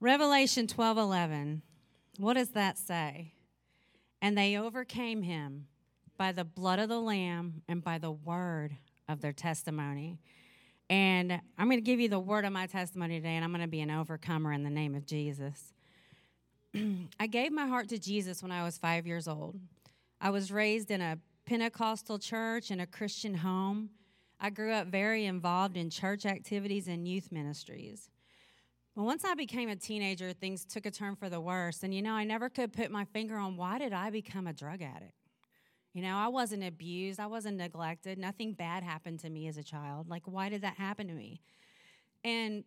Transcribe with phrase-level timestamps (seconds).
[0.00, 1.62] Revelation 12 11.
[2.18, 3.34] What does that say?
[4.22, 5.66] And they overcame him
[6.16, 8.76] by the blood of the Lamb and by the word
[9.08, 10.20] of their testimony.
[10.90, 13.60] And I'm going to give you the word of my testimony today, and I'm going
[13.60, 15.72] to be an overcomer in the name of Jesus.
[17.20, 19.60] I gave my heart to Jesus when I was five years old.
[20.20, 23.90] I was raised in a Pentecostal church in a Christian home.
[24.40, 28.10] I grew up very involved in church activities and youth ministries.
[28.98, 31.84] But once I became a teenager, things took a turn for the worse.
[31.84, 34.52] And you know, I never could put my finger on why did I become a
[34.52, 35.12] drug addict?
[35.94, 39.62] You know, I wasn't abused, I wasn't neglected, nothing bad happened to me as a
[39.62, 40.10] child.
[40.10, 41.40] Like, why did that happen to me?
[42.24, 42.64] And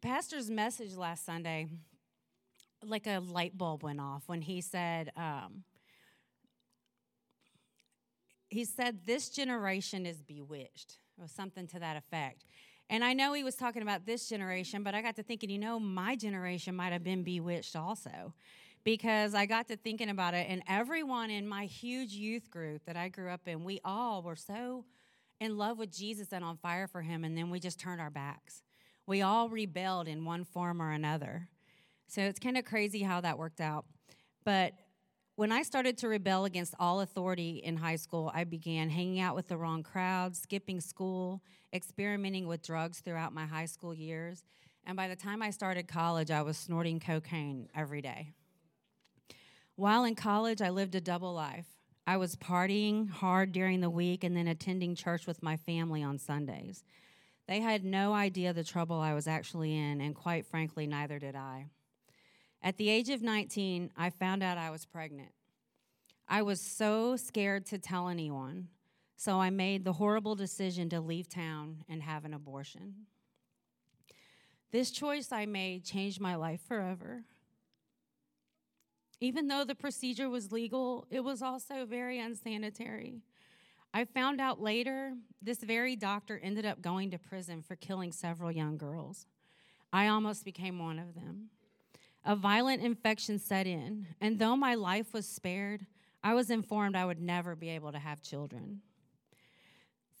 [0.00, 1.66] Pastor's message last Sunday,
[2.82, 5.64] like a light bulb went off when he said, um,
[8.48, 12.46] he said, This generation is bewitched, or something to that effect.
[12.90, 15.58] And I know he was talking about this generation, but I got to thinking, you
[15.58, 18.34] know, my generation might have been bewitched also
[18.84, 20.46] because I got to thinking about it.
[20.48, 24.36] And everyone in my huge youth group that I grew up in, we all were
[24.36, 24.84] so
[25.40, 27.24] in love with Jesus and on fire for him.
[27.24, 28.62] And then we just turned our backs.
[29.06, 31.48] We all rebelled in one form or another.
[32.06, 33.86] So it's kind of crazy how that worked out.
[34.44, 34.74] But
[35.36, 39.34] when I started to rebel against all authority in high school, I began hanging out
[39.34, 44.44] with the wrong crowd, skipping school, experimenting with drugs throughout my high school years.
[44.86, 48.30] And by the time I started college, I was snorting cocaine every day.
[49.74, 51.66] While in college, I lived a double life.
[52.06, 56.18] I was partying hard during the week and then attending church with my family on
[56.18, 56.84] Sundays.
[57.48, 61.34] They had no idea the trouble I was actually in, and quite frankly, neither did
[61.34, 61.66] I.
[62.64, 65.32] At the age of 19, I found out I was pregnant.
[66.26, 68.68] I was so scared to tell anyone,
[69.16, 72.94] so I made the horrible decision to leave town and have an abortion.
[74.72, 77.24] This choice I made changed my life forever.
[79.20, 83.20] Even though the procedure was legal, it was also very unsanitary.
[83.92, 88.50] I found out later this very doctor ended up going to prison for killing several
[88.50, 89.26] young girls.
[89.92, 91.50] I almost became one of them.
[92.24, 95.84] A violent infection set in, and though my life was spared,
[96.22, 98.80] I was informed I would never be able to have children.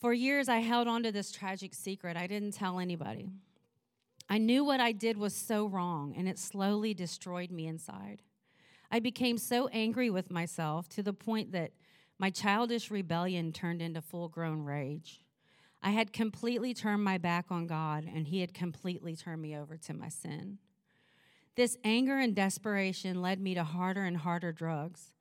[0.00, 2.14] For years, I held on to this tragic secret.
[2.14, 3.30] I didn't tell anybody.
[4.28, 8.20] I knew what I did was so wrong, and it slowly destroyed me inside.
[8.90, 11.72] I became so angry with myself to the point that
[12.18, 15.24] my childish rebellion turned into full grown rage.
[15.82, 19.78] I had completely turned my back on God, and He had completely turned me over
[19.78, 20.58] to my sin.
[21.56, 25.12] This anger and desperation led me to harder and harder drugs.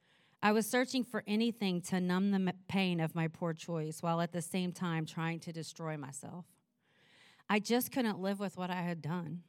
[0.41, 4.31] I was searching for anything to numb the pain of my poor choice while at
[4.31, 6.45] the same time trying to destroy myself.
[7.49, 9.43] I just couldn't live with what I had done.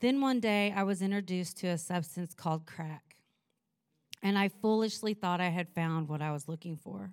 [0.00, 3.16] Then one day I was introduced to a substance called crack
[4.22, 7.12] and I foolishly thought I had found what I was looking for.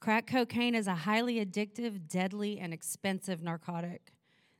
[0.00, 4.12] Crack cocaine is a highly addictive, deadly, and expensive narcotic.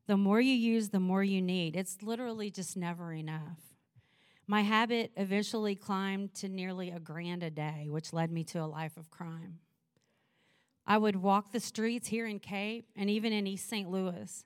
[0.08, 1.76] The more you use, the more you need.
[1.76, 3.60] It's literally just never enough.
[4.48, 8.66] My habit eventually climbed to nearly a grand a day, which led me to a
[8.66, 9.60] life of crime.
[10.84, 13.88] I would walk the streets here in Cape and even in East St.
[13.88, 14.44] Louis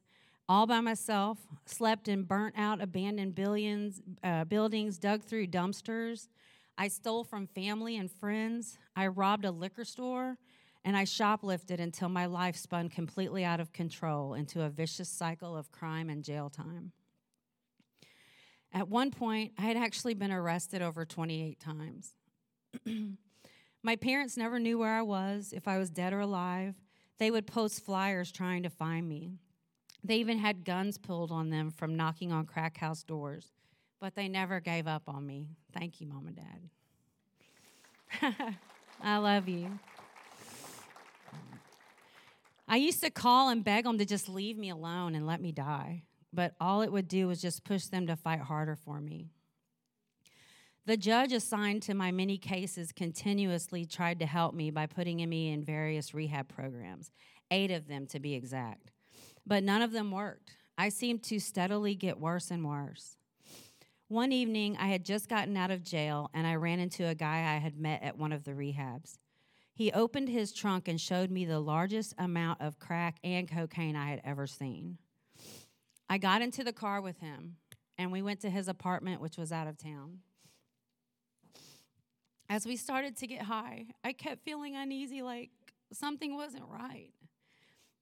[0.49, 6.29] all by myself, slept in burnt out, abandoned billions, uh, buildings, dug through dumpsters,
[6.77, 8.79] I stole from family and friends.
[8.97, 10.39] I robbed a liquor store.
[10.85, 15.57] And I shoplifted until my life spun completely out of control into a vicious cycle
[15.57, 16.93] of crime and jail time.
[18.73, 22.15] At one point, I had actually been arrested over 28 times.
[23.83, 26.75] my parents never knew where I was, if I was dead or alive.
[27.19, 29.39] They would post flyers trying to find me.
[30.03, 33.53] They even had guns pulled on them from knocking on crack house doors
[34.03, 35.47] but they never gave up on me.
[35.73, 36.37] Thank you, Mom and
[38.21, 38.57] Dad.
[39.03, 39.79] I love you.
[42.73, 45.53] I used to call and beg them to just leave me alone and let me
[45.53, 49.29] die, but all it would do was just push them to fight harder for me.
[50.87, 55.51] The judge assigned to my many cases continuously tried to help me by putting me
[55.51, 57.11] in various rehab programs,
[57.51, 58.91] eight of them to be exact.
[59.47, 60.57] But none of them worked.
[60.79, 63.19] I seemed to steadily get worse and worse.
[64.09, 67.55] One evening, I had just gotten out of jail and I ran into a guy
[67.55, 69.19] I had met at one of the rehabs.
[69.75, 74.11] He opened his trunk and showed me the largest amount of crack and cocaine I
[74.11, 74.99] had ever seen.
[76.09, 77.57] I got into the car with him
[77.97, 80.19] and we went to his apartment, which was out of town.
[82.49, 85.51] As we started to get high, I kept feeling uneasy, like
[85.93, 87.13] something wasn't right.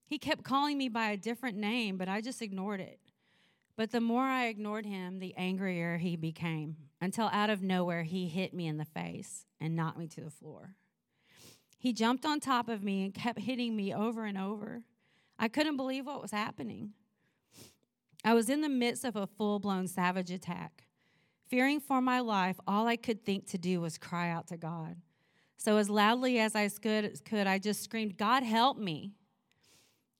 [0.05, 2.99] He kept calling me by a different name, but I just ignored it.
[3.77, 8.27] But the more I ignored him, the angrier he became, until out of nowhere he
[8.27, 10.75] hit me in the face and knocked me to the floor.
[11.81, 14.83] He jumped on top of me and kept hitting me over and over.
[15.39, 16.91] I couldn't believe what was happening.
[18.23, 20.83] I was in the midst of a full blown savage attack.
[21.49, 24.97] Fearing for my life, all I could think to do was cry out to God.
[25.57, 29.13] So, as loudly as I could, I just screamed, God, help me.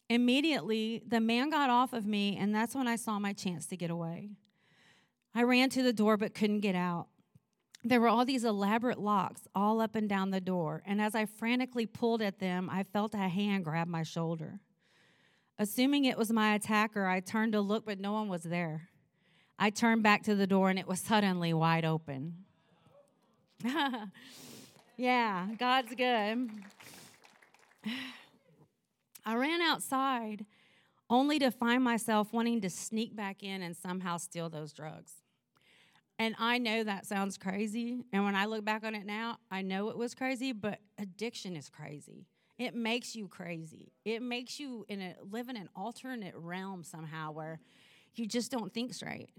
[0.09, 3.77] Immediately, the man got off of me, and that's when I saw my chance to
[3.77, 4.31] get away.
[5.35, 7.07] I ran to the door but couldn't get out.
[7.83, 11.25] There were all these elaborate locks all up and down the door, and as I
[11.25, 14.59] frantically pulled at them, I felt a hand grab my shoulder.
[15.57, 18.89] Assuming it was my attacker, I turned to look, but no one was there.
[19.57, 22.45] I turned back to the door, and it was suddenly wide open.
[24.97, 26.49] yeah, God's good.
[29.25, 30.45] I ran outside
[31.09, 35.20] only to find myself wanting to sneak back in and somehow steal those drugs.
[36.21, 38.05] And I know that sounds crazy.
[38.13, 41.55] And when I look back on it now, I know it was crazy, but addiction
[41.55, 42.27] is crazy.
[42.59, 43.91] It makes you crazy.
[44.05, 47.59] It makes you in a, live in an alternate realm somehow where
[48.13, 49.31] you just don't think straight.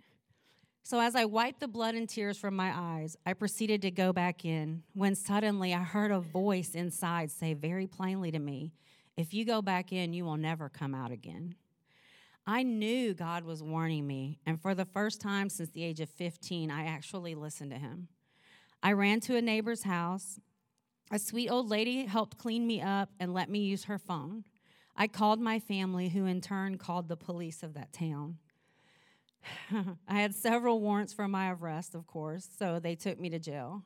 [0.83, 4.13] So as I wiped the blood and tears from my eyes, I proceeded to go
[4.13, 8.73] back in when suddenly I heard a voice inside say very plainly to me,
[9.17, 11.55] If you go back in, you will never come out again.
[12.47, 16.11] I knew God was warning me, and for the first time since the age of
[16.11, 18.09] 15, I actually listened to him.
[18.83, 20.41] I ran to a neighbor's house.
[21.13, 24.45] A sweet old lady helped clean me up and let me use her phone.
[24.97, 28.39] I called my family, who in turn called the police of that town.
[30.09, 33.85] I had several warrants for my arrest, of course, so they took me to jail.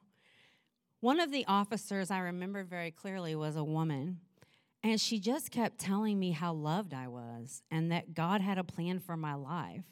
[1.01, 4.21] One of the officers I remember very clearly was a woman.
[4.83, 8.65] And she just kept telling me how loved I was and that God had a
[8.65, 9.85] plan for my life.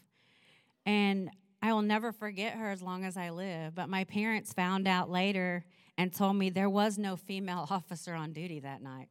[0.87, 1.31] And
[1.63, 3.75] I will never forget her as long as I live.
[3.75, 5.65] But my parents found out later
[5.97, 9.09] and told me there was no female officer on duty that night.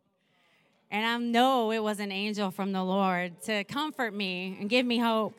[0.92, 4.86] And I know it was an angel from the Lord to comfort me and give
[4.86, 5.34] me hope.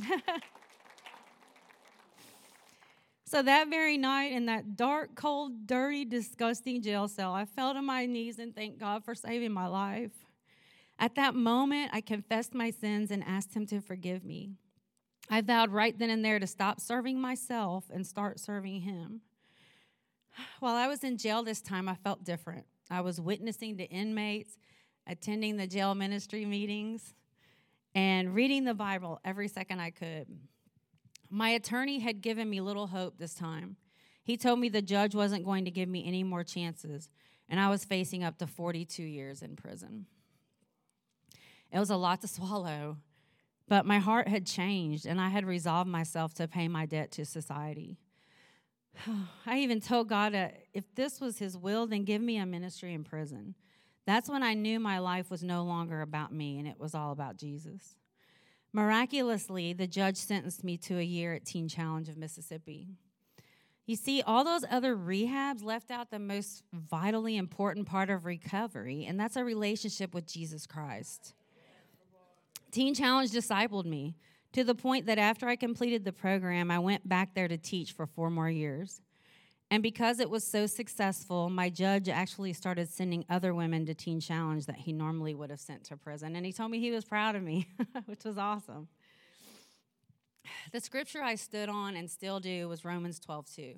[3.28, 7.82] So that very night in that dark, cold, dirty, disgusting jail cell, I fell to
[7.82, 10.12] my knees and thanked God for saving my life.
[10.98, 14.52] At that moment, I confessed my sins and asked Him to forgive me.
[15.28, 19.20] I vowed right then and there to stop serving myself and start serving Him.
[20.60, 22.64] While I was in jail this time, I felt different.
[22.90, 24.56] I was witnessing to inmates,
[25.06, 27.12] attending the jail ministry meetings,
[27.94, 30.28] and reading the Bible every second I could.
[31.30, 33.76] My attorney had given me little hope this time.
[34.22, 37.10] He told me the judge wasn't going to give me any more chances,
[37.48, 40.06] and I was facing up to 42 years in prison.
[41.72, 42.98] It was a lot to swallow,
[43.68, 47.24] but my heart had changed, and I had resolved myself to pay my debt to
[47.24, 47.98] society.
[49.46, 52.94] I even told God that if this was His will, then give me a ministry
[52.94, 53.54] in prison.
[54.06, 57.12] That's when I knew my life was no longer about me and it was all
[57.12, 57.94] about Jesus.
[58.72, 62.88] Miraculously, the judge sentenced me to a year at Teen Challenge of Mississippi.
[63.86, 69.06] You see, all those other rehabs left out the most vitally important part of recovery,
[69.06, 71.32] and that's a relationship with Jesus Christ.
[72.70, 74.14] Teen Challenge discipled me
[74.52, 77.92] to the point that after I completed the program, I went back there to teach
[77.92, 79.00] for four more years.
[79.70, 84.18] And because it was so successful, my judge actually started sending other women to Teen
[84.18, 86.36] Challenge that he normally would have sent to prison.
[86.36, 87.68] And he told me he was proud of me,
[88.06, 88.88] which was awesome.
[90.72, 93.74] The scripture I stood on and still do was Romans 12 2,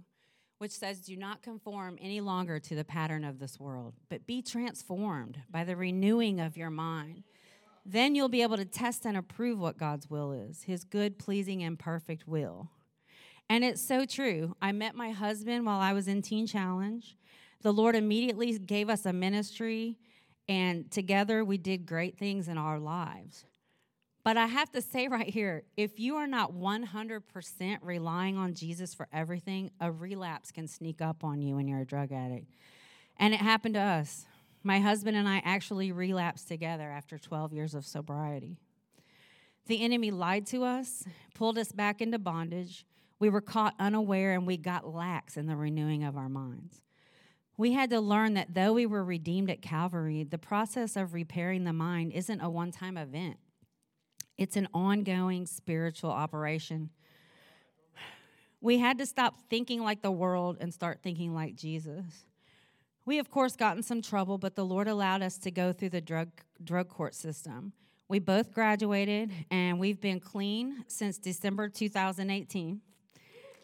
[0.58, 4.42] which says, Do not conform any longer to the pattern of this world, but be
[4.42, 7.24] transformed by the renewing of your mind.
[7.84, 11.64] Then you'll be able to test and approve what God's will is, his good, pleasing,
[11.64, 12.70] and perfect will.
[13.50, 14.54] And it's so true.
[14.62, 17.16] I met my husband while I was in Teen Challenge.
[17.62, 19.98] The Lord immediately gave us a ministry,
[20.48, 23.44] and together we did great things in our lives.
[24.22, 28.94] But I have to say right here if you are not 100% relying on Jesus
[28.94, 32.54] for everything, a relapse can sneak up on you when you're a drug addict.
[33.18, 34.26] And it happened to us.
[34.62, 38.58] My husband and I actually relapsed together after 12 years of sobriety.
[39.66, 41.04] The enemy lied to us,
[41.34, 42.84] pulled us back into bondage,
[43.20, 46.80] we were caught unaware and we got lax in the renewing of our minds.
[47.56, 51.64] We had to learn that though we were redeemed at Calvary, the process of repairing
[51.64, 53.36] the mind isn't a one time event,
[54.38, 56.88] it's an ongoing spiritual operation.
[58.62, 62.26] We had to stop thinking like the world and start thinking like Jesus.
[63.06, 65.90] We, of course, got in some trouble, but the Lord allowed us to go through
[65.90, 66.28] the drug,
[66.62, 67.72] drug court system.
[68.08, 72.80] We both graduated, and we've been clean since December 2018.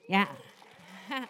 [0.09, 0.29] Yeah.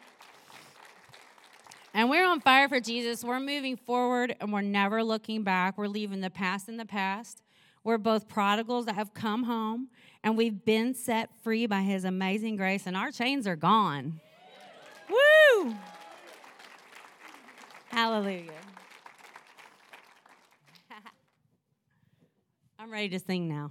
[1.94, 3.24] and we're on fire for Jesus.
[3.24, 5.78] We're moving forward and we're never looking back.
[5.78, 7.42] We're leaving the past in the past.
[7.84, 9.88] We're both prodigals that have come home
[10.26, 14.20] and we've been set free by his amazing grace, and our chains are gone.
[15.08, 15.76] Woo!
[17.90, 18.50] Hallelujah.
[22.80, 23.70] I'm ready to sing now.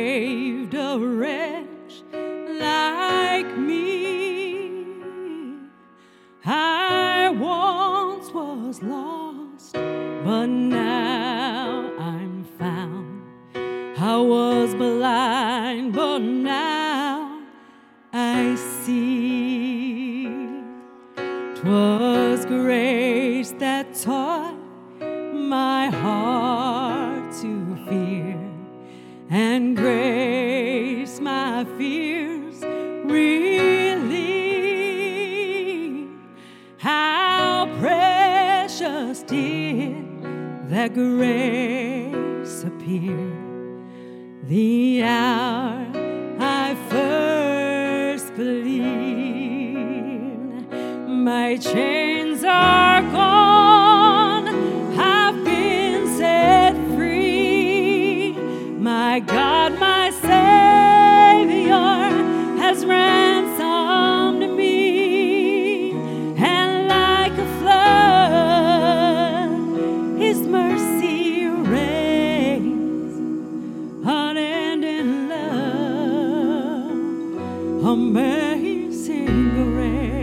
[77.83, 80.20] amazing grace.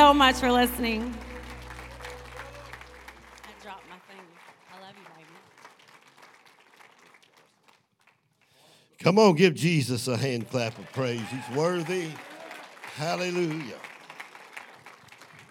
[0.00, 1.14] so much for listening.
[3.44, 4.24] I dropped my thing.
[4.72, 5.28] I love you, baby.
[8.98, 11.20] Come on, give Jesus a hand clap of praise.
[11.20, 12.08] He's worthy.
[12.94, 13.76] Hallelujah.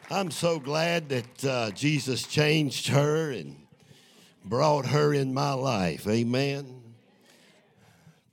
[0.09, 3.55] I'm so glad that uh, Jesus changed her and
[4.43, 6.07] brought her in my life.
[6.07, 6.81] Amen.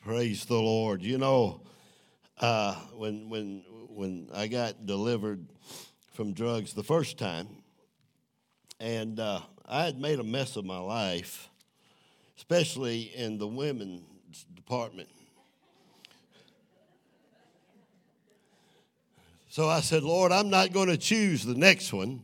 [0.02, 1.02] Praise the Lord.
[1.02, 1.60] You know,
[2.40, 5.44] uh, when when when I got delivered
[6.16, 7.46] from drugs the first time,
[8.80, 11.50] and uh, I had made a mess of my life,
[12.38, 14.02] especially in the women's
[14.54, 15.10] department.
[19.50, 22.22] So I said, Lord, I'm not going to choose the next one.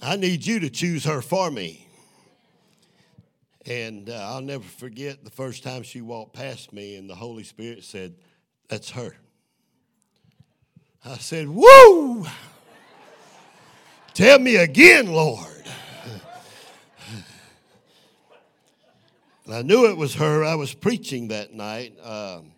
[0.00, 1.88] I need you to choose her for me.
[3.66, 7.42] And uh, I'll never forget the first time she walked past me, and the Holy
[7.42, 8.14] Spirit said,
[8.68, 9.16] That's her.
[11.04, 12.26] I said, Woo!
[14.20, 15.64] Tell me again, Lord.
[19.50, 20.44] I knew it was her.
[20.44, 21.94] I was preaching that night.
[22.04, 22.52] Um,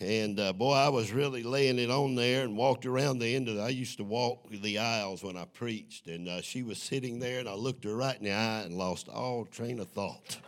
[0.00, 3.48] and uh, boy, I was really laying it on there and walked around the end
[3.48, 3.62] of the.
[3.62, 7.38] I used to walk the aisles when I preached, and uh, she was sitting there,
[7.38, 10.38] and I looked her right in the eye and lost all train of thought.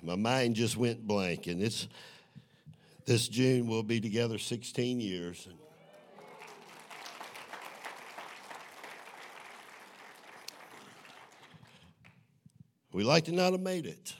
[0.00, 1.88] My mind just went blank, and this
[3.04, 5.48] this June we'll be together 16 years.
[12.92, 14.14] We like to not have made it.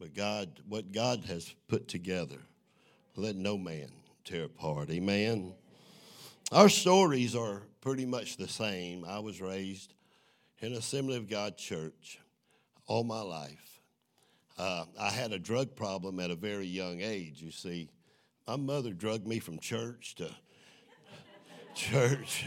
[0.00, 2.38] But God, what God has put together,
[3.14, 3.88] let no man
[4.24, 4.90] tear apart.
[4.90, 5.54] Amen.
[6.50, 9.04] Our stories are pretty much the same.
[9.04, 9.94] I was raised
[10.60, 12.18] in Assembly of God church
[12.86, 13.80] all my life.
[14.58, 17.88] Uh, I had a drug problem at a very young age, you see.
[18.46, 20.30] My mother drugged me from church to
[21.74, 22.46] church.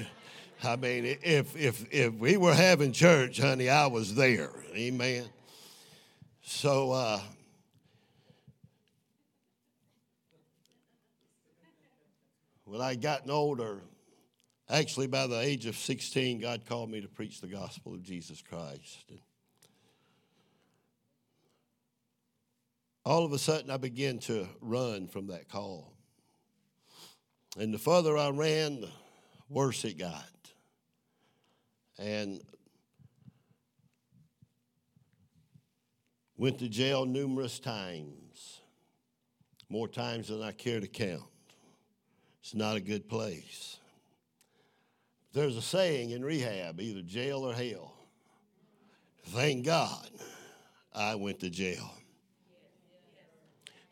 [0.64, 4.52] I mean, if, if, if we were having church, honey, I was there.
[4.74, 5.26] Amen.
[6.42, 7.20] So uh,
[12.66, 13.82] when I gotten older,
[14.70, 18.42] actually by the age of 16, God called me to preach the gospel of Jesus
[18.42, 19.12] Christ.
[23.06, 25.94] All of a sudden, I began to run from that call.
[27.58, 28.90] And the further I ran, the
[29.48, 30.26] worse it got.
[31.98, 32.42] And
[36.38, 38.62] went to jail numerous times,
[39.70, 41.24] more times than I care to count.
[42.42, 43.78] It's not a good place.
[45.34, 47.94] There's a saying in rehab either jail or hell.
[49.28, 50.10] Thank God
[50.94, 51.92] I went to jail.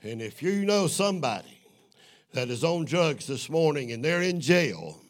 [0.04, 1.60] And if you know somebody
[2.34, 5.02] that is on drugs this morning and they're in jail,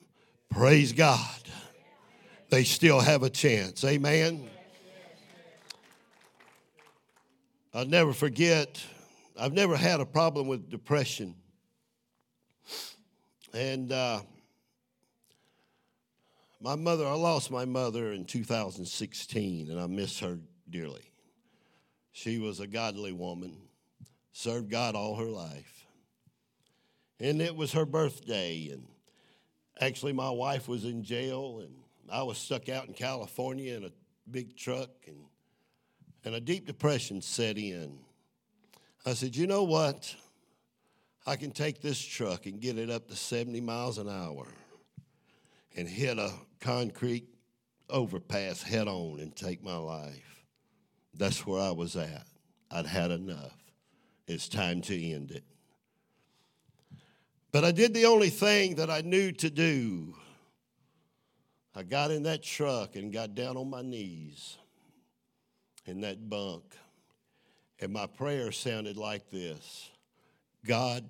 [0.50, 1.20] praise God.
[2.54, 3.84] They still have a chance.
[3.84, 4.48] Amen.
[7.74, 8.80] I'll never forget,
[9.36, 11.34] I've never had a problem with depression.
[13.56, 14.22] And uh,
[16.62, 20.38] my mother, I lost my mother in 2016, and I miss her
[20.70, 21.12] dearly.
[22.12, 23.58] She was a godly woman,
[24.32, 25.88] served God all her life.
[27.20, 28.86] And it was her birthday, and
[29.82, 33.92] actually, my wife was in jail, and I was stuck out in California in a
[34.30, 35.18] big truck, and,
[36.26, 38.00] and a deep depression set in.
[39.06, 40.16] I said, You know what?
[41.26, 44.46] I can take this truck and get it up to 70 miles an hour
[45.76, 47.26] and hit a concrete
[47.90, 50.46] overpass head on and take my life.
[51.14, 52.26] That's where I was at.
[52.72, 53.56] I'd had enough.
[54.28, 55.44] It's time to end it.
[57.52, 60.16] But I did the only thing that I knew to do.
[61.76, 64.58] I got in that truck and got down on my knees
[65.86, 66.64] in that bunk.
[67.80, 69.90] And my prayer sounded like this
[70.66, 71.04] God,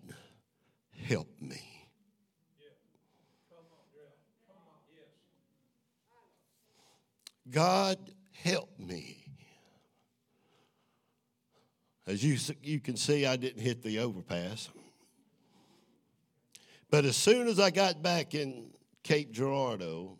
[1.07, 1.61] help me.
[7.49, 7.97] God,
[8.31, 9.23] help me.
[12.07, 14.69] As you, you can see, I didn't hit the overpass.
[16.89, 18.71] But as soon as I got back in
[19.03, 20.17] Cape Girardeau,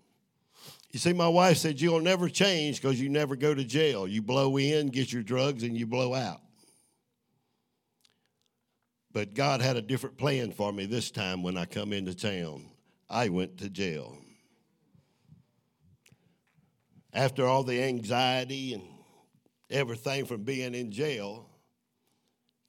[0.93, 4.07] you see, my wife said, You'll never change because you never go to jail.
[4.07, 6.39] You blow in, get your drugs, and you blow out.
[9.11, 12.69] But God had a different plan for me this time when I come into town.
[13.09, 14.17] I went to jail.
[17.11, 18.83] After all the anxiety and
[19.71, 21.49] everything from being in jail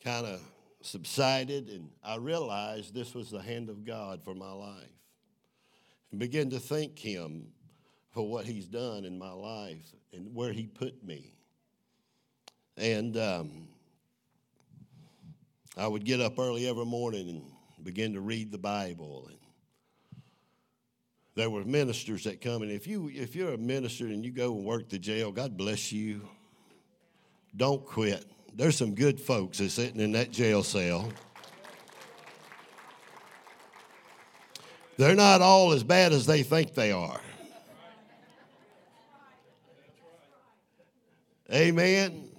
[0.02, 0.40] kind of
[0.80, 4.88] subsided, and I realized this was the hand of God for my life.
[6.10, 7.48] And began to thank Him
[8.14, 11.34] for what He's done in my life and where He put me.
[12.76, 13.68] And um,
[15.76, 17.42] I would get up early every morning and
[17.84, 19.26] begin to read the Bible.
[19.28, 19.38] And
[21.34, 24.54] there were ministers that come, and if you if you're a minister and you go
[24.54, 26.20] and work the jail, God bless you.
[27.56, 28.24] Don't quit.
[28.54, 31.08] There's some good folks that's sitting in that jail cell.
[34.96, 37.20] They're not all as bad as they think they are.
[41.52, 42.30] Amen.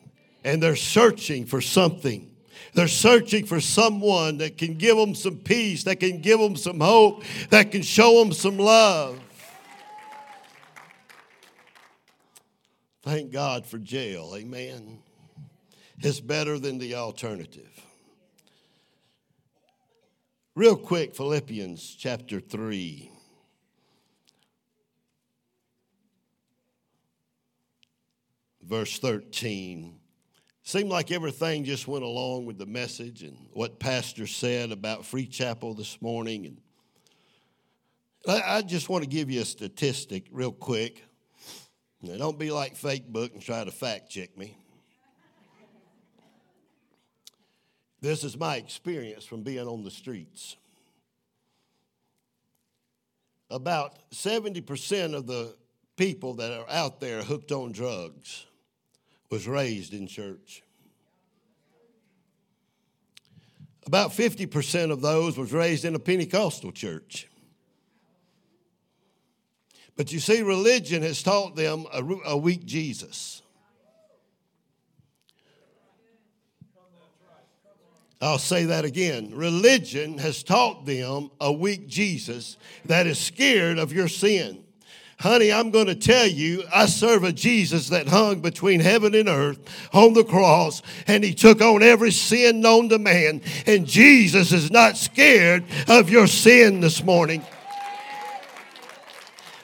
[0.44, 2.32] And they're searching for something.
[2.74, 6.80] They're searching for someone that can give them some peace, that can give them some
[6.80, 9.20] hope, that can show them some love.
[13.04, 14.34] Thank God for jail.
[14.36, 15.00] Amen.
[16.00, 17.70] It's better than the alternative.
[20.56, 23.12] Real quick, Philippians chapter 3.
[28.68, 30.00] Verse 13.
[30.64, 35.28] Seemed like everything just went along with the message and what Pastor said about Free
[35.28, 36.48] Chapel this morning.
[36.48, 36.58] And
[38.28, 41.04] I, I just want to give you a statistic real quick.
[42.02, 44.58] Now, don't be like fake book and try to fact check me.
[48.02, 50.58] This is my experience from being on the streets.
[53.52, 55.56] About 70% of the
[55.96, 58.48] people that are out there hooked on drugs
[59.30, 60.64] was raised in church.
[63.86, 67.28] About 50% of those was raised in a Pentecostal church.
[69.96, 73.42] But you see, religion has taught them a, a weak Jesus.
[78.22, 79.36] I'll say that again.
[79.36, 84.65] Religion has taught them a weak Jesus that is scared of your sin.
[85.20, 89.30] Honey, I'm going to tell you, I serve a Jesus that hung between heaven and
[89.30, 89.60] earth
[89.94, 93.42] on the cross, and he took on every sin known to man.
[93.66, 97.44] And Jesus is not scared of your sin this morning.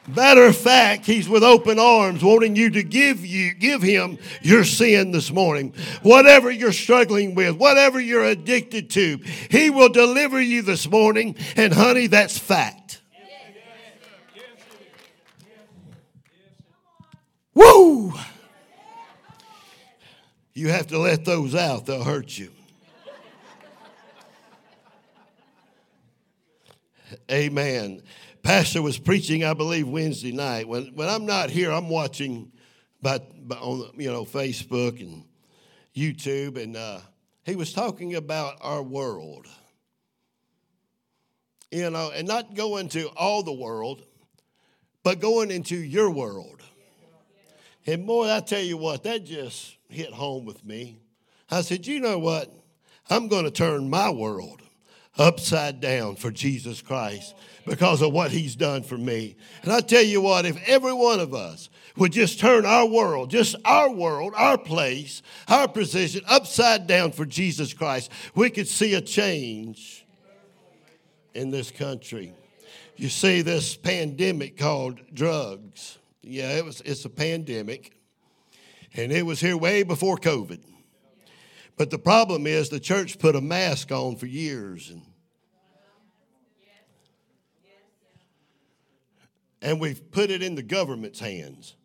[0.07, 4.63] Matter of fact, he's with open arms, wanting you to give you give him your
[4.63, 5.73] sin this morning.
[6.01, 11.35] Whatever you're struggling with, whatever you're addicted to, he will deliver you this morning.
[11.55, 13.00] And honey, that's fact.
[17.53, 18.13] Woo!
[20.53, 22.51] You have to let those out, they'll hurt you.
[27.29, 28.01] Amen.
[28.43, 30.67] Pastor was preaching, I believe, Wednesday night.
[30.67, 32.51] When, when I'm not here, I'm watching
[33.01, 35.23] by, by on you know Facebook and
[35.95, 36.99] YouTube, and uh,
[37.43, 39.47] he was talking about our world.
[41.69, 44.03] You know, and not going to all the world,
[45.03, 46.61] but going into your world.
[47.85, 50.99] And boy, I tell you what, that just hit home with me.
[51.49, 52.53] I said, you know what?
[53.09, 54.61] I'm going to turn my world
[55.17, 59.35] upside down for Jesus Christ because of what he's done for me.
[59.63, 63.29] And I tell you what, if every one of us would just turn our world,
[63.29, 68.93] just our world, our place, our position upside down for Jesus Christ, we could see
[68.93, 70.05] a change
[71.33, 72.33] in this country.
[72.95, 75.97] You see this pandemic called drugs.
[76.21, 77.97] Yeah, it was it's a pandemic.
[78.93, 80.63] And it was here way before COVID.
[81.77, 85.01] But the problem is the church put a mask on for years and
[89.61, 91.75] and we've put it in the government's hands.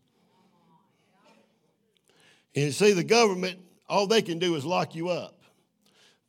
[2.55, 5.42] And you see, the government, all they can do is lock you up.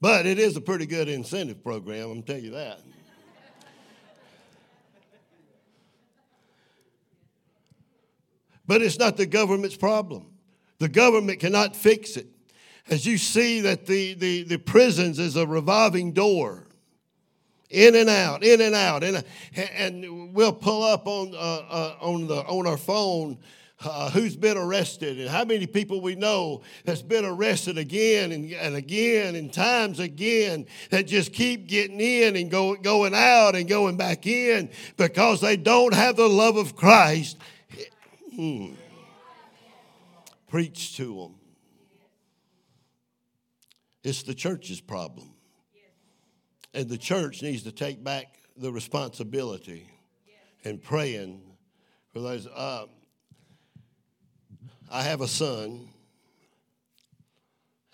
[0.01, 2.81] But it is a pretty good incentive program, I'm tell you that.
[8.67, 10.27] But it's not the government's problem.
[10.79, 12.27] The government cannot fix it.
[12.89, 16.67] As you see that the, the, the prisons is a revolving door
[17.69, 19.23] in and out, in and out, and
[19.75, 23.37] and we'll pull up on uh, uh, on the on our phone
[23.81, 28.51] uh, who's been arrested and how many people we know that's been arrested again and,
[28.53, 33.69] and again and times again that just keep getting in and go, going out and
[33.69, 37.37] going back in because they don't have the love of Christ.
[38.37, 38.73] Hmm.
[40.47, 41.35] Preach to them.
[44.03, 45.33] It's the church's problem.
[46.75, 49.89] And the church needs to take back the responsibility
[50.63, 51.41] and praying
[52.13, 52.45] for those.
[52.45, 52.85] Uh,
[54.91, 55.89] I have a son,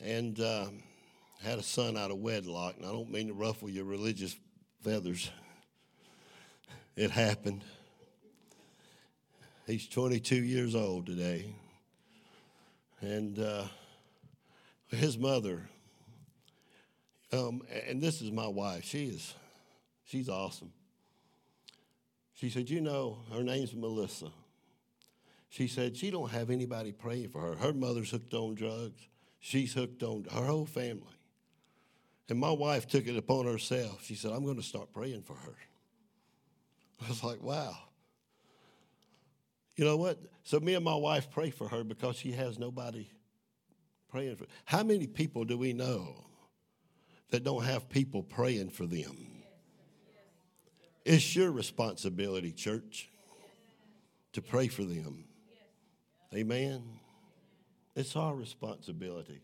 [0.04, 0.66] and uh,
[1.42, 2.76] had a son out of wedlock.
[2.76, 4.36] And I don't mean to ruffle your religious
[4.82, 5.32] feathers.
[6.98, 7.64] It happened.
[9.66, 11.56] He's 22 years old today.
[13.02, 13.66] And uh,
[14.90, 15.70] his mother
[17.32, 18.86] Um, and this is my wife.
[18.86, 19.34] She is,
[20.06, 20.72] she's awesome.
[22.36, 24.32] She said, you know, her name's Melissa.
[25.50, 27.56] She said she don't have anybody praying for her.
[27.56, 29.08] Her mother's hooked on drugs.
[29.40, 31.18] She's hooked on her whole family.
[32.30, 34.04] And my wife took it upon herself.
[34.04, 35.56] She said, I'm going to start praying for her.
[37.06, 37.76] I was like, wow.
[39.76, 40.20] You know what?
[40.44, 43.08] So me and my wife pray for her because she has nobody
[44.10, 44.46] praying for.
[44.66, 46.26] How many people do we know
[47.32, 49.16] that don't have people praying for them?
[51.06, 53.10] It's your responsibility, church,
[54.34, 55.26] to pray for them.
[56.34, 56.84] Amen.
[57.96, 59.42] It's our responsibility.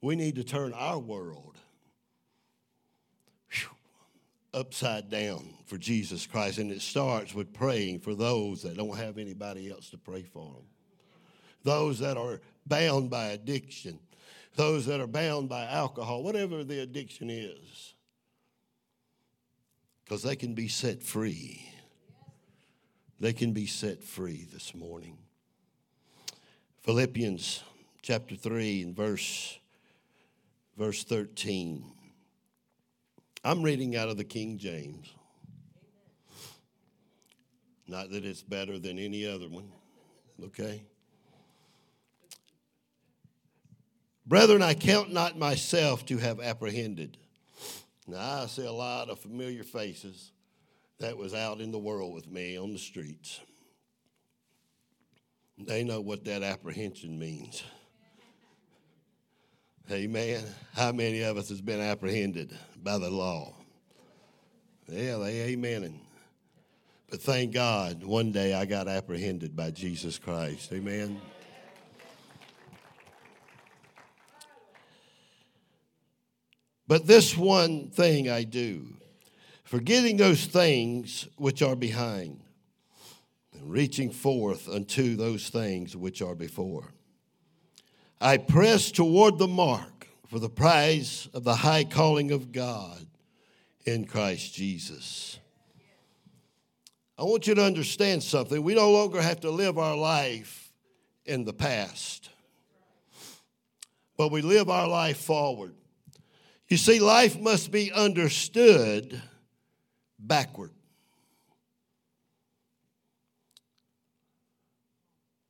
[0.00, 1.56] We need to turn our world
[4.58, 6.58] upside down for Jesus Christ.
[6.58, 10.52] And it starts with praying for those that don't have anybody else to pray for
[10.52, 10.64] them,
[11.62, 13.98] those that are bound by addiction,
[14.56, 17.94] those that are bound by alcohol, whatever the addiction is,
[20.04, 21.64] because they can be set free.
[23.20, 25.18] They can be set free this morning.
[26.82, 27.62] Philippians
[28.00, 29.58] chapter 3 and verse
[30.78, 31.84] verse 13.
[33.44, 35.12] I'm reading out of the King James.
[37.86, 39.70] Not that it's better than any other one,
[40.44, 40.82] okay?
[44.26, 47.16] Brethren, I count not myself to have apprehended.
[48.06, 50.32] Now, I see a lot of familiar faces
[50.98, 53.40] that was out in the world with me on the streets.
[55.56, 57.62] They know what that apprehension means.
[59.90, 60.44] Amen.
[60.74, 63.54] How many of us has been apprehended by the law?
[64.86, 66.00] Yeah, they.
[67.08, 70.70] But thank God, one day I got apprehended by Jesus Christ.
[70.74, 71.18] Amen.
[76.86, 78.88] But this one thing I do,
[79.64, 82.40] forgetting those things which are behind,
[83.54, 86.92] and reaching forth unto those things which are before.
[88.20, 93.06] I press toward the mark for the prize of the high calling of God
[93.86, 95.38] in Christ Jesus.
[97.16, 98.62] I want you to understand something.
[98.62, 100.72] We no longer have to live our life
[101.24, 102.30] in the past,
[104.16, 105.74] but we live our life forward.
[106.68, 109.20] You see, life must be understood
[110.18, 110.72] backward.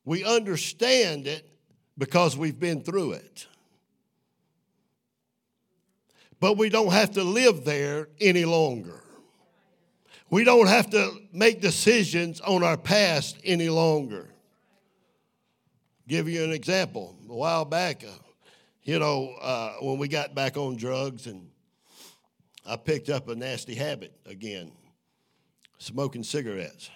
[0.04, 1.46] We understand it
[1.98, 3.46] because we've been through it.
[6.40, 9.02] But we don't have to live there any longer.
[10.30, 14.28] We don't have to make decisions on our past any longer.
[16.06, 17.16] Give you an example.
[17.28, 18.10] A while back, uh,
[18.84, 21.50] you know, uh, when we got back on drugs, and
[22.64, 24.72] I picked up a nasty habit again
[25.78, 26.90] smoking cigarettes.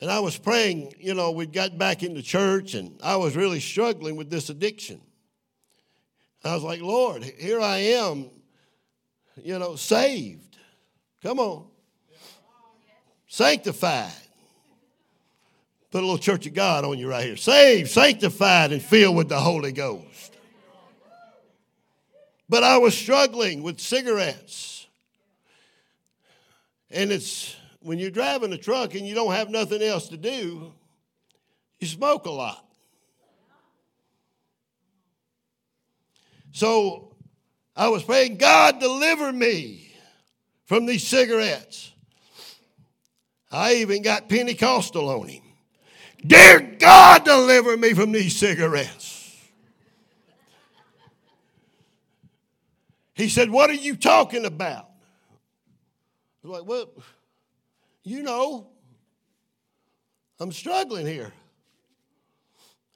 [0.00, 3.60] And I was praying, you know, we'd got back into church and I was really
[3.60, 5.00] struggling with this addiction.
[6.42, 8.30] I was like, Lord, here I am,
[9.36, 10.56] you know, saved.
[11.22, 11.66] Come on.
[13.26, 14.10] Sanctified.
[15.90, 17.36] Put a little church of God on you right here.
[17.36, 20.36] Saved, sanctified, and filled with the Holy Ghost.
[22.48, 24.86] But I was struggling with cigarettes.
[26.90, 30.72] And it's when you're driving a truck and you don't have nothing else to do,
[31.78, 32.64] you smoke a lot.
[36.52, 37.14] So
[37.74, 39.92] I was praying, God, deliver me
[40.66, 41.92] from these cigarettes.
[43.50, 45.42] I even got Pentecostal on him.
[46.24, 49.16] Dear God, deliver me from these cigarettes.
[53.14, 54.88] He said, What are you talking about?
[56.44, 56.90] I was like, Well,
[58.02, 58.68] you know,
[60.38, 61.32] I'm struggling here.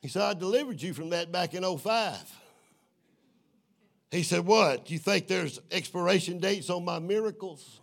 [0.01, 2.17] He said, I delivered you from that back in 05.
[4.11, 4.91] He said, What?
[4.91, 7.81] You think there's expiration dates on my miracles?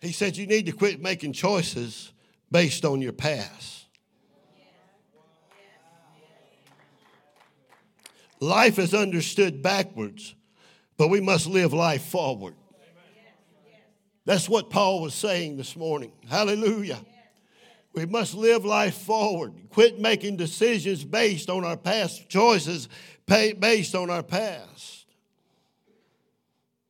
[0.00, 2.12] He said, You need to quit making choices
[2.50, 3.77] based on your past.
[8.40, 10.34] Life is understood backwards,
[10.96, 12.54] but we must live life forward.
[14.24, 16.12] That's what Paul was saying this morning.
[16.28, 17.00] Hallelujah.
[17.94, 19.54] We must live life forward.
[19.70, 22.88] Quit making decisions based on our past choices,
[23.26, 25.06] based on our past.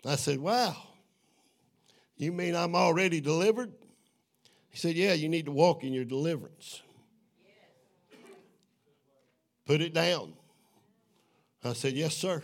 [0.04, 0.76] I said, wow.
[2.18, 3.72] You mean I'm already delivered?
[4.70, 6.82] He said, Yeah, you need to walk in your deliverance.
[9.64, 10.34] Put it down.
[11.64, 12.42] I said, Yes, sir.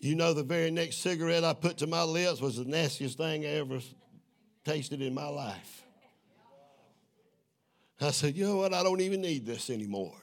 [0.00, 3.44] You know, the very next cigarette I put to my lips was the nastiest thing
[3.44, 3.80] I ever
[4.64, 5.82] tasted in my life.
[8.00, 8.74] I said, You know what?
[8.74, 10.20] I don't even need this anymore.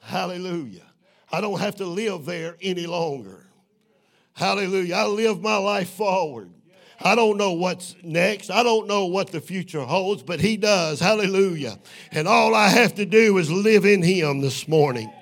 [0.00, 0.86] Hallelujah.
[1.30, 3.46] I don't have to live there any longer.
[4.34, 4.94] Hallelujah.
[4.94, 6.50] I live my life forward.
[7.00, 8.50] I don't know what's next.
[8.50, 11.00] I don't know what the future holds, but He does.
[11.00, 11.78] Hallelujah.
[12.10, 15.12] And all I have to do is live in Him this morning.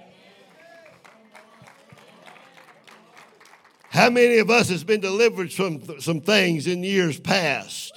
[3.91, 7.93] How many of us has been delivered from th- some things in years past?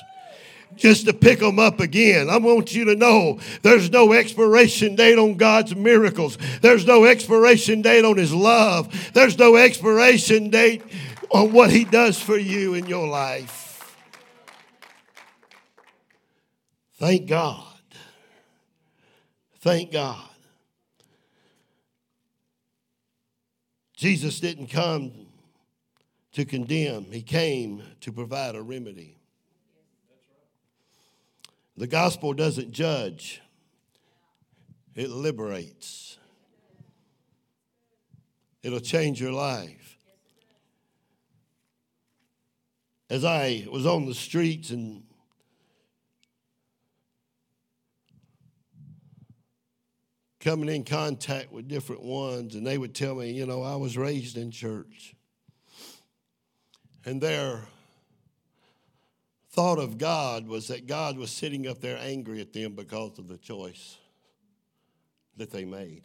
[0.76, 2.32] Just to pick them up again.
[2.32, 6.40] I want you to know there's no expiration date on God's miracles.
[6.62, 9.12] There's no expiration date on His love.
[9.14, 10.82] There's no expiration date
[11.30, 13.96] on what He does for you in your life.
[16.96, 17.68] Thank God.
[19.60, 20.28] Thank God.
[23.96, 25.23] Jesus didn't come
[26.34, 29.18] to condemn, He came to provide a remedy.
[31.78, 33.42] The gospel doesn't judge,
[34.96, 36.18] it liberates.
[38.62, 39.98] It'll change your life.
[43.10, 45.04] As I was on the streets and
[50.40, 53.98] coming in contact with different ones, and they would tell me, you know, I was
[53.98, 55.14] raised in church.
[57.06, 57.62] And their
[59.52, 63.28] thought of God was that God was sitting up there angry at them because of
[63.28, 63.98] the choice
[65.38, 66.04] that they made.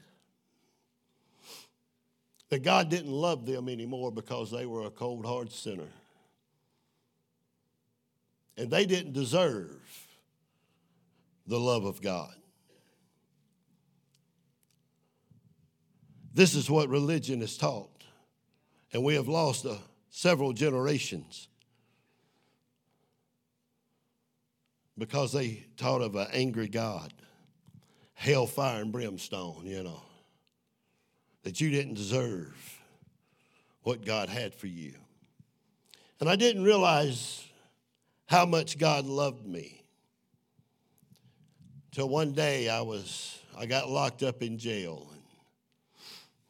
[2.50, 5.88] That God didn't love them anymore because they were a cold, hard sinner.
[8.56, 9.76] And they didn't deserve
[11.46, 12.34] the love of God.
[16.34, 18.04] This is what religion is taught.
[18.92, 19.76] And we have lost uh,
[20.10, 21.48] several generations
[24.96, 27.12] because they taught of an angry God,
[28.14, 30.02] hellfire and brimstone, you know,
[31.44, 32.78] that you didn't deserve
[33.82, 34.92] what God had for you.
[36.20, 37.44] And I didn't realize
[38.26, 39.82] how much God loved me.
[41.92, 45.08] Till one day I was I got locked up in jail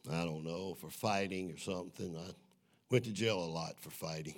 [0.04, 2.16] and I don't know, for fighting or something.
[2.16, 2.30] I
[2.90, 4.36] went to jail a lot for fighting.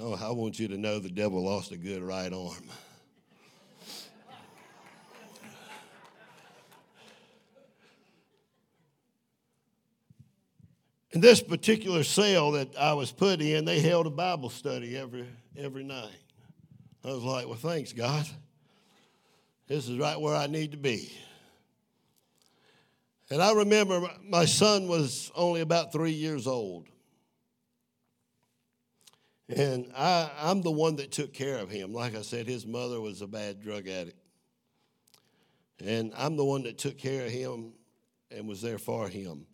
[0.00, 2.64] Oh, I want you to know the devil lost a good right arm.
[11.12, 15.26] In this particular cell that I was put in, they held a Bible study every
[15.56, 16.10] every night.
[17.04, 18.26] I was like, well, thanks, God.
[19.68, 21.12] This is right where I need to be.
[23.30, 26.86] And I remember my son was only about three years old.
[29.48, 31.92] And I, I'm the one that took care of him.
[31.92, 34.18] Like I said, his mother was a bad drug addict.
[35.84, 37.72] And I'm the one that took care of him
[38.30, 39.46] and was there for him.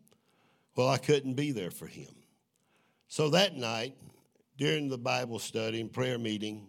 [0.77, 2.09] Well, I couldn't be there for him.
[3.09, 3.97] So that night,
[4.57, 6.69] during the Bible study and prayer meeting,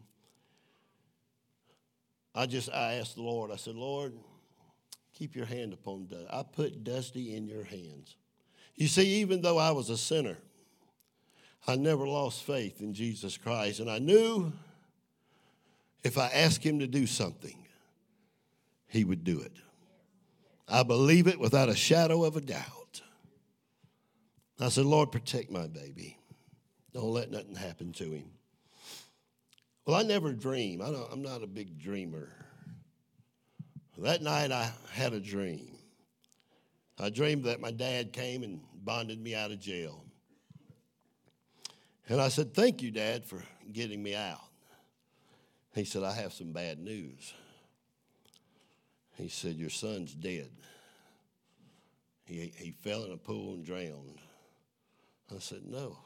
[2.36, 4.14] I just I asked the Lord, I said, Lord,
[5.14, 6.28] Keep your hand upon Dusty.
[6.32, 8.16] I put Dusty in your hands.
[8.76, 10.38] You see, even though I was a sinner,
[11.68, 13.80] I never lost faith in Jesus Christ.
[13.80, 14.52] And I knew
[16.04, 17.58] if I asked him to do something,
[18.88, 19.54] he would do it.
[20.68, 23.02] I believe it without a shadow of a doubt.
[24.60, 26.18] I said, Lord, protect my baby.
[26.94, 28.26] Don't let nothing happen to him.
[29.86, 30.82] Well, I never dream.
[30.82, 32.30] I am not a big dreamer.
[33.98, 35.78] That night I had a dream.
[37.00, 40.03] I dreamed that my dad came and bonded me out of jail.
[42.10, 43.42] And I said, Thank you, Dad, for
[43.72, 44.42] getting me out.
[45.74, 47.34] He said, I have some bad news.
[49.16, 50.50] He said, Your son's dead.
[52.26, 54.20] He, he fell in a pool and drowned.
[55.34, 55.98] I said, No.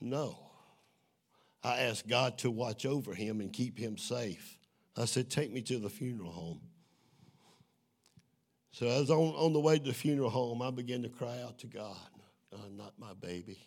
[0.00, 0.38] No.
[1.64, 4.58] I asked God to watch over him and keep him safe.
[4.96, 6.60] I said, Take me to the funeral home.
[8.72, 11.58] So as on, on the way to the funeral home, I began to cry out
[11.60, 11.96] to God,
[12.52, 13.58] God, not my baby.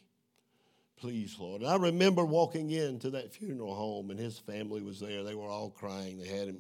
[1.02, 1.62] Please, Lord.
[1.62, 5.24] And I remember walking into that funeral home, and his family was there.
[5.24, 6.20] They were all crying.
[6.20, 6.60] They had him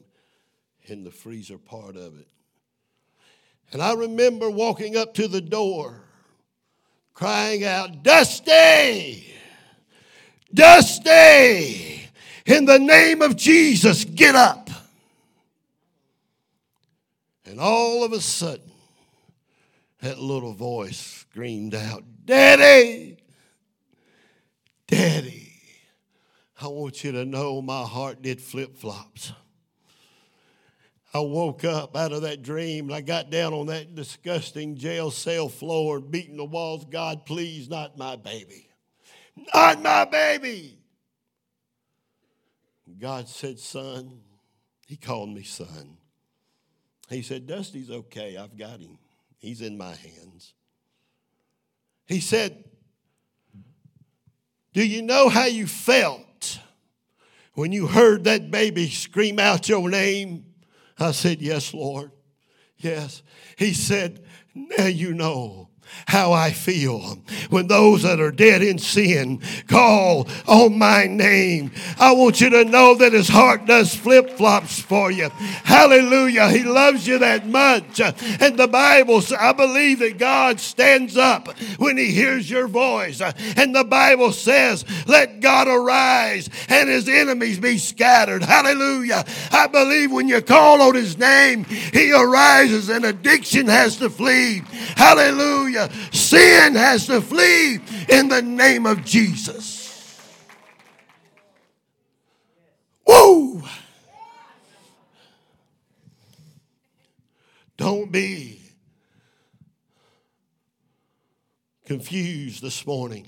[0.85, 2.27] in the freezer part of it.
[3.71, 6.01] And I remember walking up to the door,
[7.13, 9.31] crying out, Dusty!
[10.51, 12.09] Dusty,
[12.47, 14.71] in the name of Jesus, get up.
[17.45, 18.71] And all of a sudden,
[20.01, 23.17] that little voice screamed out, Daddy,
[24.91, 25.53] Daddy,
[26.61, 29.31] I want you to know my heart did flip flops.
[31.13, 35.09] I woke up out of that dream and I got down on that disgusting jail
[35.09, 36.85] cell floor beating the walls.
[36.85, 38.67] God, please, not my baby.
[39.53, 40.77] Not my baby.
[42.99, 44.19] God said, Son,
[44.87, 45.97] He called me son.
[47.09, 48.35] He said, Dusty's okay.
[48.35, 48.97] I've got him.
[49.39, 50.53] He's in my hands.
[52.05, 52.65] He said,
[54.73, 56.59] Do you know how you felt
[57.53, 60.45] when you heard that baby scream out your name?
[60.97, 62.11] I said, Yes, Lord.
[62.77, 63.21] Yes.
[63.57, 64.23] He said,
[64.55, 65.70] Now you know
[66.07, 67.17] how I feel
[67.49, 71.71] when those that are dead in sin call on my name.
[71.99, 75.29] I want you to know that his heart does flip flops for you.
[75.63, 76.49] Hallelujah.
[76.49, 77.99] He loves you that much.
[77.99, 83.21] And the Bible, says, I believe that God stands up when he hears your voice.
[83.21, 88.43] And the Bible says, let God arise and his enemies be scattered.
[88.43, 89.23] Hallelujah.
[89.51, 94.61] I believe when you call on his name, he arises and addiction has to flee.
[94.95, 95.80] Hallelujah.
[96.11, 97.79] Sin has to flee
[98.09, 100.19] in the name of Jesus.
[103.05, 103.63] Woo!
[107.77, 108.61] Don't be
[111.85, 113.27] confused this morning.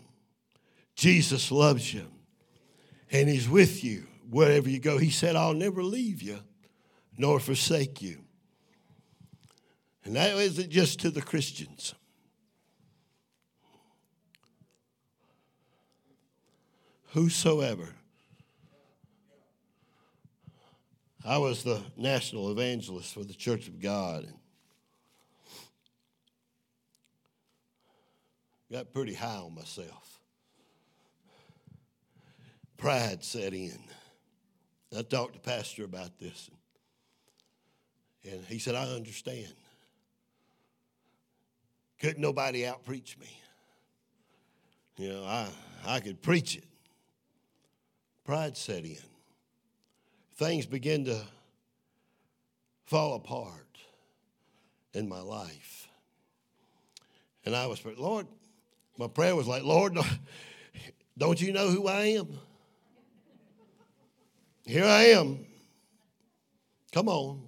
[0.95, 2.06] Jesus loves you
[3.12, 4.97] and He's with you wherever you go.
[4.97, 6.39] He said, I'll never leave you
[7.18, 8.20] nor forsake you.
[10.06, 11.93] And that isn't just to the Christians.
[17.14, 17.89] Whosoever.
[21.24, 24.24] I was the national evangelist for the Church of God.
[24.24, 24.34] And
[28.72, 30.20] got pretty high on myself.
[32.78, 33.80] Pride set in.
[34.97, 36.49] I talked to Pastor about this,
[38.30, 39.53] and he said, I understand.
[41.99, 43.30] Couldn't nobody out preach me.
[44.97, 45.47] You know, I,
[45.86, 46.66] I could preach it.
[48.24, 48.97] Pride set in.
[50.36, 51.21] Things begin to
[52.86, 53.78] fall apart
[54.93, 55.88] in my life.
[57.45, 58.28] And I was, Lord,
[58.97, 59.97] my prayer was like, Lord,
[61.17, 62.39] don't you know who I am?
[64.65, 65.45] Here I am.
[66.91, 67.41] Come on.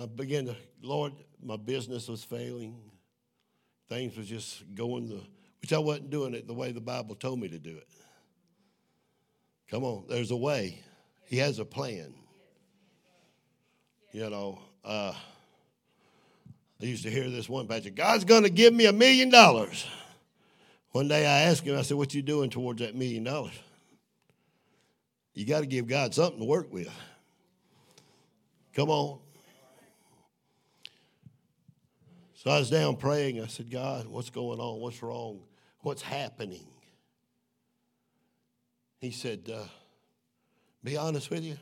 [0.00, 1.12] I began to, Lord,
[1.42, 2.78] my business was failing.
[3.88, 5.20] Things was just going the,
[5.60, 7.88] which I wasn't doing it the way the Bible told me to do it.
[9.70, 10.80] Come on, there's a way.
[11.26, 12.14] He has a plan.
[14.12, 15.12] You know, uh,
[16.80, 19.86] I used to hear this one pastor, God's going to give me a million dollars.
[20.92, 23.58] One day I asked him, I said, what you doing towards that million dollars?
[25.34, 26.88] You got to give God something to work with.
[28.74, 29.18] Come on.
[32.44, 33.40] So I was down praying.
[33.40, 34.78] I said, God, what's going on?
[34.78, 35.40] What's wrong?
[35.80, 36.66] What's happening?
[39.00, 39.64] He said, uh,
[40.82, 41.56] Be honest with you,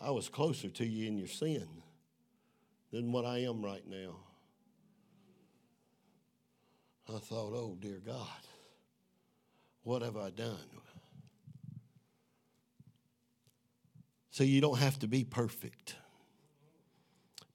[0.00, 1.66] I was closer to you in your sin
[2.92, 4.14] than what I am right now.
[7.08, 8.46] I thought, oh, dear God,
[9.82, 10.56] what have I done?
[14.30, 15.96] So you don't have to be perfect.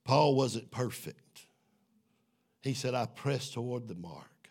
[0.04, 1.25] Paul wasn't perfect.
[2.66, 4.50] He said, I press toward the mark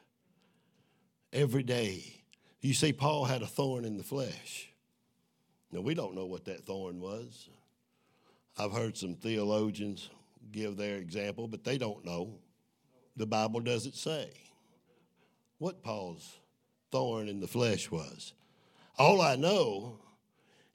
[1.33, 2.23] every day.
[2.61, 4.69] You see, Paul had a thorn in the flesh.
[5.73, 7.49] Now, we don't know what that thorn was.
[8.57, 10.11] I've heard some theologians
[10.53, 12.39] give their example, but they don't know.
[13.17, 14.31] The Bible doesn't say
[15.59, 16.39] what Paul's
[16.93, 18.33] thorn in the flesh was.
[18.97, 19.99] All I know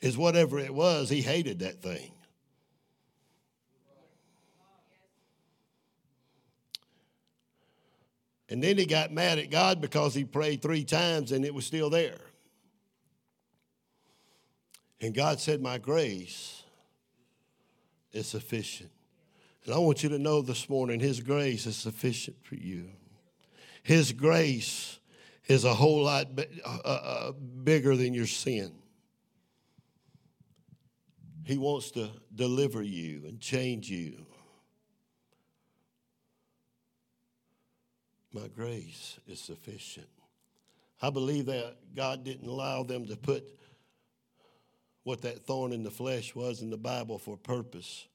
[0.02, 2.12] is whatever it was, he hated that thing.
[8.50, 11.66] And then he got mad at God because he prayed three times and it was
[11.66, 12.18] still there.
[15.00, 16.64] And God said, My grace
[18.12, 18.92] is sufficient.
[19.66, 22.90] And I want you to know this morning, His grace is sufficient for you.
[23.84, 25.00] His grace
[25.48, 26.28] is a whole lot
[26.66, 28.74] uh, uh, bigger than your sin.
[31.46, 34.26] He wants to deliver you and change you
[38.34, 40.08] My grace is sufficient.
[41.02, 43.44] I believe that God didn't allow them to put
[45.04, 48.08] what that thorn in the flesh was in the Bible for purpose.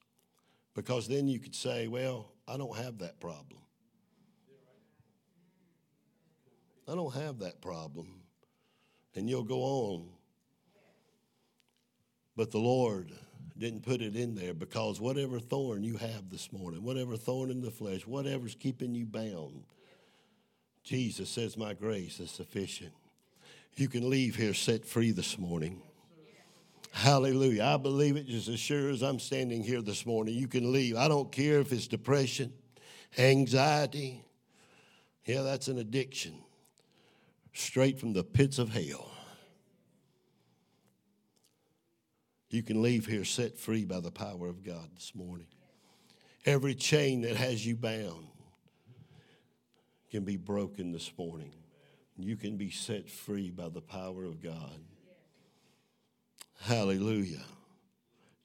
[0.75, 3.59] Because then you could say, well, I don't have that problem.
[6.87, 8.21] I don't have that problem.
[9.15, 10.09] And you'll go on.
[12.35, 13.11] But the Lord
[13.57, 17.61] didn't put it in there because whatever thorn you have this morning, whatever thorn in
[17.61, 19.63] the flesh, whatever's keeping you bound,
[20.85, 22.93] Jesus says, My grace is sufficient.
[23.75, 25.81] You can leave here set free this morning.
[26.91, 27.63] Hallelujah.
[27.63, 30.35] I believe it just as sure as I'm standing here this morning.
[30.35, 30.95] You can leave.
[30.95, 32.53] I don't care if it's depression,
[33.17, 34.23] anxiety.
[35.25, 36.35] Yeah, that's an addiction
[37.51, 39.11] straight from the pits of hell.
[42.49, 45.47] You can leave here set free by the power of God this morning.
[46.45, 48.27] Every chain that has you bound
[50.15, 51.51] can be broken this morning.
[52.17, 54.79] You can be set free by the power of God.
[56.61, 57.43] Hallelujah.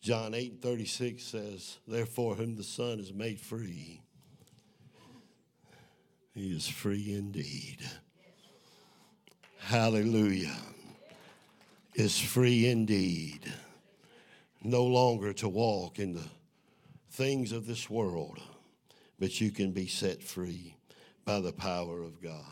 [0.01, 4.01] John 8 36 says, Therefore, whom the Son has made free,
[6.35, 7.79] he is free indeed.
[9.61, 10.57] Hallelujah.
[11.95, 13.43] Is free indeed.
[14.64, 16.29] No longer to walk in the
[17.12, 18.41] things of this world,
[19.21, 20.75] but you can be set free
[21.25, 22.45] by the power of God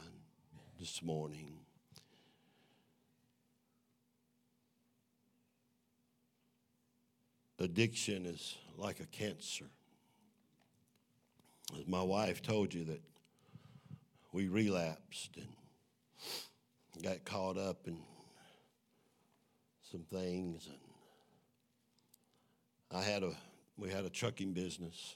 [0.79, 1.59] this morning.
[7.61, 9.64] addiction is like a cancer.
[11.79, 13.03] As my wife told you that
[14.33, 17.99] we relapsed and got caught up in
[19.91, 20.79] some things and
[22.91, 23.33] I had a
[23.77, 25.14] we had a trucking business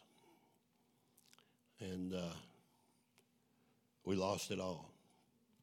[1.80, 2.32] and uh,
[4.04, 4.92] we lost it all.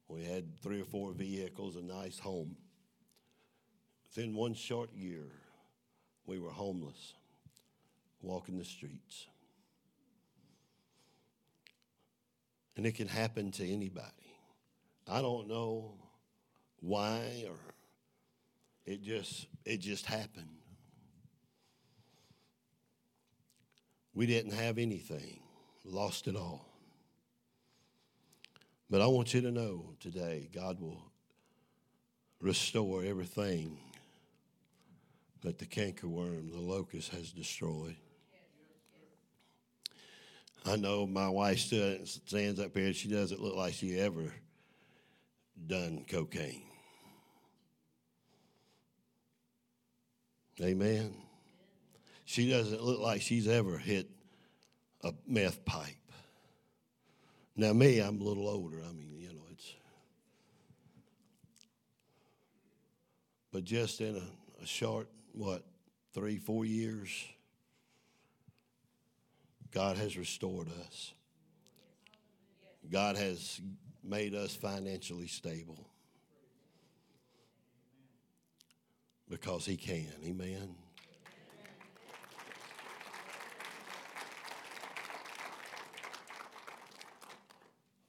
[0.08, 2.56] We had three or four vehicles, a nice home.
[4.08, 5.26] Within one short year,
[6.26, 7.14] we were homeless,
[8.22, 9.26] walking the streets.
[12.76, 14.06] And it can happen to anybody.
[15.08, 15.94] I don't know
[16.80, 17.56] why or
[18.86, 20.46] it just it just happened.
[24.14, 25.40] We didn't have anything,
[25.84, 26.69] lost it all.
[28.90, 31.00] But I want you to know today God will
[32.40, 33.78] restore everything
[35.42, 37.94] that the cankerworm, the locust, has destroyed.
[40.66, 42.92] I know my wife stands up here.
[42.92, 44.34] She doesn't look like she ever
[45.66, 46.64] done cocaine.
[50.60, 51.14] Amen.
[52.24, 54.10] She doesn't look like she's ever hit
[55.02, 55.99] a meth pipe.
[57.60, 58.78] Now, me, I'm a little older.
[58.78, 59.74] I mean, you know, it's.
[63.52, 65.62] But just in a, a short what,
[66.14, 67.10] three, four years,
[69.72, 71.12] God has restored us.
[72.90, 73.60] God has
[74.02, 75.86] made us financially stable
[79.28, 80.08] because He can.
[80.24, 80.76] Amen.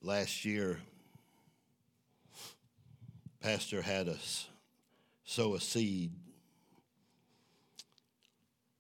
[0.02, 0.80] Last year,
[3.40, 4.48] Pastor had us
[5.24, 6.12] sow a seed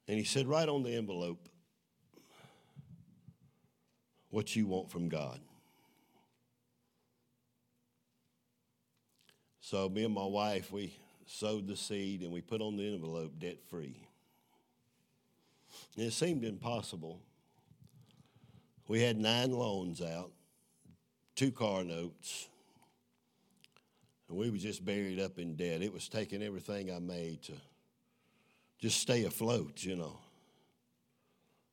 [0.07, 1.47] and he said, Write on the envelope
[4.29, 5.39] what you want from God.
[9.61, 10.93] So, me and my wife, we
[11.25, 13.95] sowed the seed and we put on the envelope debt free.
[15.95, 17.21] And it seemed impossible.
[18.87, 20.31] We had nine loans out,
[21.35, 22.47] two car notes,
[24.29, 25.81] and we were just buried up in debt.
[25.81, 27.53] It was taking everything I made to
[28.79, 30.17] just stay afloat, you know.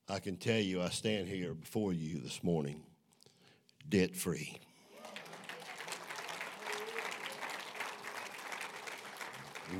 [0.08, 2.82] I can tell you, I stand here before you this morning
[3.88, 4.58] debt free.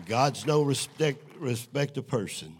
[0.06, 2.56] God's no respect, respect a person.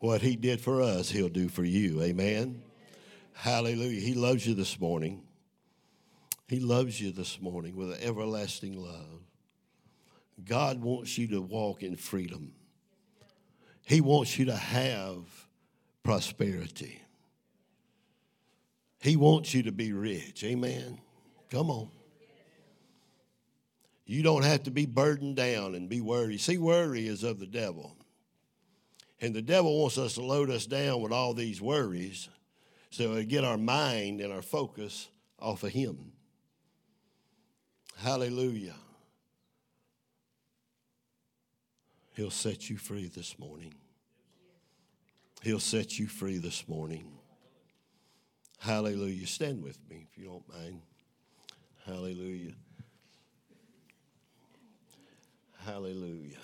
[0.00, 2.02] What he did for us, he'll do for you.
[2.02, 2.62] Amen.
[3.32, 4.00] Hallelujah.
[4.00, 5.23] He loves you this morning.
[6.46, 9.20] He loves you this morning with an everlasting love.
[10.44, 12.52] God wants you to walk in freedom.
[13.82, 15.24] He wants you to have
[16.02, 17.00] prosperity.
[19.00, 20.44] He wants you to be rich.
[20.44, 20.98] Amen.
[21.50, 21.90] Come on.
[24.06, 26.40] You don't have to be burdened down and be worried.
[26.40, 27.96] See, worry is of the devil.
[29.20, 32.28] And the devil wants us to load us down with all these worries
[32.90, 36.12] so we get our mind and our focus off of him.
[38.04, 38.74] Hallelujah.
[42.12, 43.72] He'll set you free this morning.
[45.40, 47.10] He'll set you free this morning.
[48.58, 49.26] Hallelujah.
[49.26, 50.82] Stand with me if you don't mind.
[51.86, 52.52] Hallelujah.
[55.64, 56.36] Hallelujah.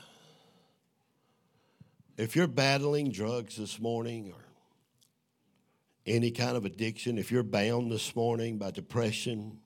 [2.16, 4.46] If you're battling drugs this morning or
[6.06, 9.58] any kind of addiction, if you're bound this morning by depression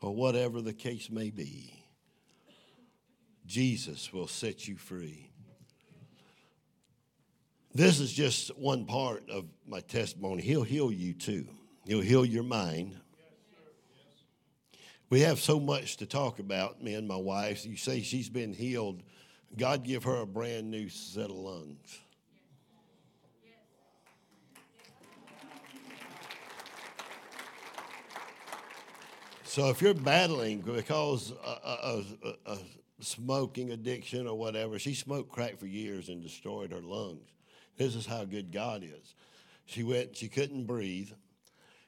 [0.00, 1.72] or whatever the case may be,
[3.46, 5.30] Jesus will set you free.
[7.74, 10.42] This is just one part of my testimony.
[10.42, 11.46] He'll heal you too.
[11.84, 12.96] He'll heal your mind.
[15.10, 17.64] We have so much to talk about, me and my wife.
[17.64, 19.02] You say she's been healed.
[19.56, 22.00] God give her a brand new set of lungs.
[29.58, 32.58] So if you're battling because of, a, a,
[33.00, 37.26] smoking addiction or whatever, she smoked crack for years and destroyed her lungs.
[37.76, 39.16] This is how good God is.
[39.66, 41.10] She went, she couldn't breathe.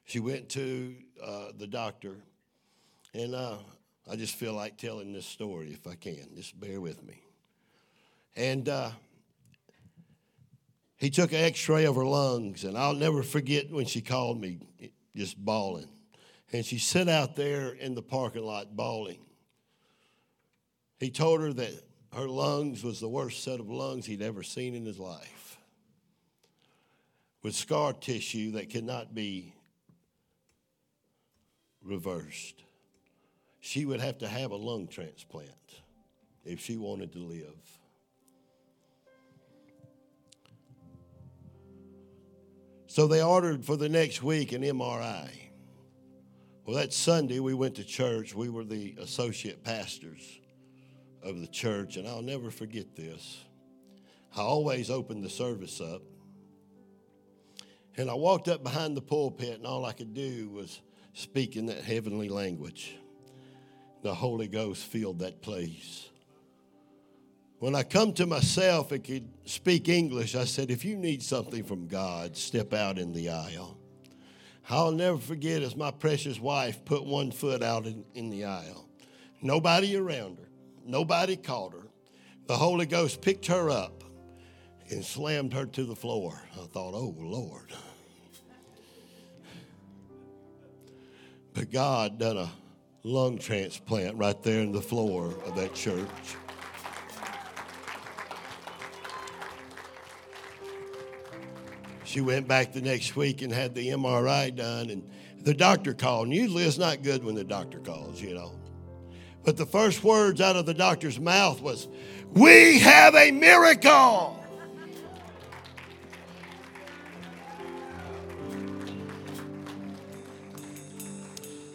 [0.03, 2.17] She went to uh, the doctor,
[3.15, 3.59] and uh,
[4.11, 6.27] I just feel like telling this story if I can.
[6.35, 7.23] Just bear with me.
[8.35, 8.91] And uh,
[10.97, 14.41] he took an x ray of her lungs, and I'll never forget when she called
[14.41, 14.59] me
[15.15, 15.87] just bawling.
[16.53, 19.21] And she sat out there in the parking lot bawling.
[20.99, 24.75] He told her that her lungs was the worst set of lungs he'd ever seen
[24.75, 25.59] in his life,
[27.43, 29.55] with scar tissue that could not be
[31.85, 32.65] reversed.
[33.61, 35.51] She would have to have a lung transplant
[36.45, 37.79] if she wanted to live.
[42.89, 45.50] So they ordered for the next week an MRI.
[46.65, 48.35] Well, that Sunday we went to church.
[48.35, 50.41] We were the associate pastors
[51.23, 53.45] of the church, and I'll never forget this.
[54.37, 56.03] I always opened the service up.
[57.97, 60.81] And I walked up behind the pulpit, and all I could do was
[61.13, 62.97] speak in that heavenly language.
[64.03, 66.09] The Holy Ghost filled that place.
[67.59, 71.65] When I come to myself and could speak English, I said, if you need something
[71.65, 73.77] from God, step out in the aisle.
[74.69, 78.89] I'll never forget as my precious wife put one foot out in, in the aisle.
[79.43, 80.49] Nobody around her,
[80.85, 81.87] nobody caught her.
[82.47, 84.05] The Holy Ghost picked her up
[84.91, 86.41] and slammed her to the floor.
[86.53, 87.73] I thought, oh, Lord.
[91.55, 92.51] But God done a
[93.03, 96.07] lung transplant right there in the floor of that church.
[102.11, 105.09] She went back the next week and had the MRI done, and
[105.43, 106.27] the doctor called.
[106.27, 108.51] And usually it's not good when the doctor calls, you know.
[109.45, 111.87] But the first words out of the doctor's mouth was,
[112.33, 114.45] We have a miracle.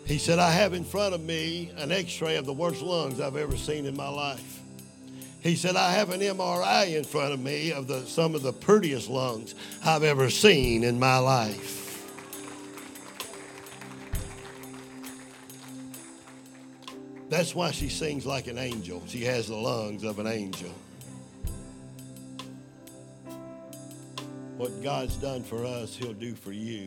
[0.03, 3.21] He said, I have in front of me an x ray of the worst lungs
[3.21, 4.54] I've ever seen in my life.
[5.45, 8.51] He said, I have an MRI in front of me of the, some of the
[8.51, 12.03] prettiest lungs I've ever seen in my life.
[17.29, 19.03] That's why she sings like an angel.
[19.05, 20.73] She has the lungs of an angel.
[24.57, 26.83] What God's done for us, He'll do for you.